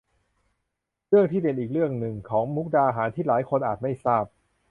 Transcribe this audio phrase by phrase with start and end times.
[1.09, 4.25] เรื่องที่เด่นอีกเรื่องหนึ่งของมุกดาหารที่หลายคนอาจไม่ทราบ